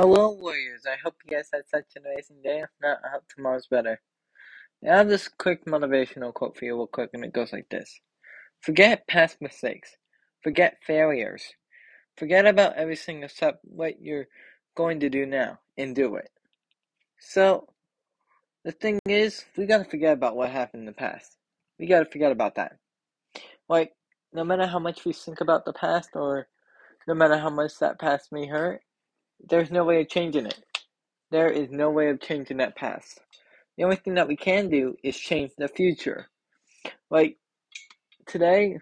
[0.00, 0.82] Hello, Warriors.
[0.86, 2.60] I hope you guys had such an amazing day.
[2.60, 4.00] If not, I hope tomorrow's better.
[4.88, 7.98] I have this quick motivational quote for you, real quick, and it goes like this
[8.60, 9.96] Forget past mistakes,
[10.40, 11.42] forget failures,
[12.16, 14.28] forget about everything except what you're
[14.76, 16.30] going to do now, and do it.
[17.18, 17.66] So,
[18.64, 21.36] the thing is, we gotta forget about what happened in the past.
[21.76, 22.76] We gotta forget about that.
[23.68, 23.94] Like,
[24.32, 26.46] no matter how much we think about the past, or
[27.08, 28.80] no matter how much that past may hurt,
[29.40, 30.60] there's no way of changing it.
[31.30, 33.20] There is no way of changing that past.
[33.76, 36.28] The only thing that we can do is change the future.
[37.10, 37.38] Like
[38.26, 38.78] today,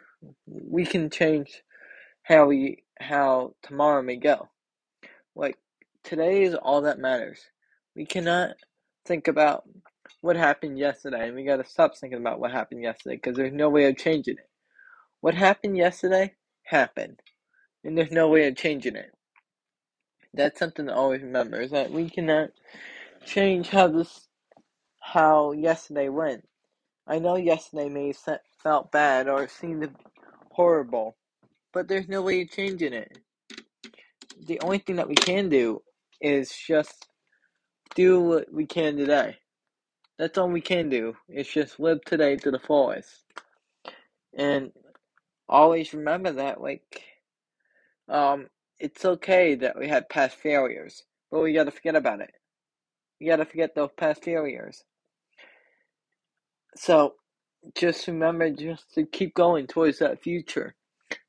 [0.47, 1.63] we can change
[2.23, 4.49] how we how tomorrow may go.
[5.35, 5.59] Like
[6.05, 7.41] today is all that matters.
[7.97, 8.57] We cannot
[9.07, 9.65] think about
[10.21, 13.71] what happened yesterday, and we gotta stop thinking about what happened yesterday because there's no
[13.71, 14.51] way of changing it.
[15.21, 17.21] What happened yesterday happened,
[17.85, 19.13] and there's no way of changing it.
[20.37, 22.51] That's something to always remember: is that we cannot
[23.27, 24.29] change how this
[25.01, 26.49] how yesterday went.
[27.07, 29.91] I know yesterday may have felt bad or seemed
[30.53, 31.17] horrible,
[31.73, 33.19] but there's no way of changing it.
[34.47, 35.83] The only thing that we can do
[36.21, 37.09] is just
[37.95, 39.39] do what we can today.
[40.19, 41.17] That's all we can do.
[41.29, 43.25] It's just live today to the fullest.
[44.37, 44.73] And
[45.49, 47.05] always remember that, like,
[48.09, 52.33] um, it's okay that we had past failures, but we gotta forget about it.
[53.21, 54.85] We gotta forget those past failures.
[56.77, 57.15] So,
[57.75, 60.75] just remember just to keep going towards that future.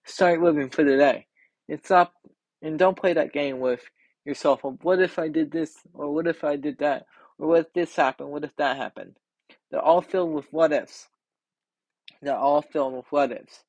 [0.06, 1.28] Start living for today.
[1.68, 2.14] It's stop
[2.62, 3.82] and don't play that game with
[4.26, 7.06] yourself of what if I did this or what if I did that
[7.40, 9.16] or what if this happened, what if that happened.
[9.72, 11.08] They're all filled with what ifs.
[12.22, 13.64] They're all filled with what ifs.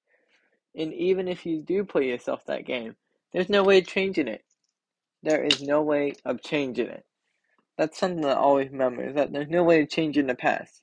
[0.75, 2.97] And even if you do play yourself that game,
[3.33, 4.45] there's no way of changing it.
[5.23, 7.05] There is no way of changing it.
[7.79, 10.83] That's something to always remember is that there's no way of changing the past.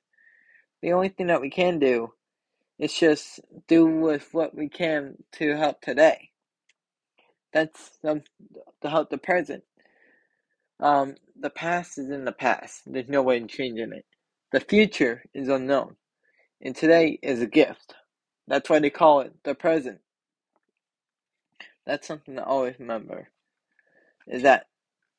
[0.82, 2.14] The only thing that we can do
[2.80, 6.32] is just do with what we can to help today.
[7.54, 8.24] That's um,
[8.82, 9.64] to help the present.
[10.82, 12.84] Um, the past is in the past.
[12.88, 14.06] There's no way in changing it.
[14.54, 15.98] The future is unknown.
[16.62, 17.96] And today is a gift.
[18.48, 20.00] That's why they call it the present.
[21.86, 23.30] That's something to always remember.
[24.28, 24.66] Is that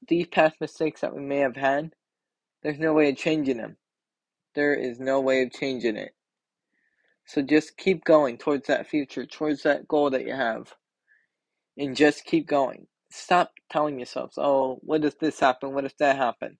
[0.08, 1.92] these past mistakes that we may have had,
[2.62, 3.76] there's no way of changing them.
[4.54, 6.14] There is no way of changing it.
[7.26, 10.74] So just keep going towards that future, towards that goal that you have.
[11.76, 12.86] And just keep going.
[13.10, 15.74] Stop telling yourselves, oh, what if this happen?
[15.74, 16.58] What if that happen?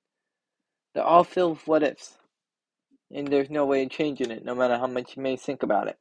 [0.94, 2.18] They're all filled with what ifs.
[3.14, 5.88] And there's no way of changing it, no matter how much you may think about
[5.88, 5.98] it.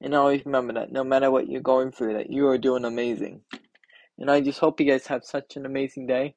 [0.00, 3.42] And always remember that no matter what you're going through, that you are doing amazing.
[4.18, 6.34] And I just hope you guys have such an amazing day.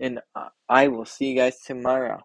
[0.00, 0.20] And
[0.68, 2.22] I will see you guys tomorrow.